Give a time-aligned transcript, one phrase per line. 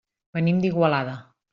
[0.37, 1.17] Venim d'Igualada.